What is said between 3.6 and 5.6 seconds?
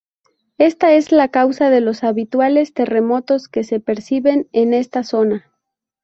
se perciben en esta zona.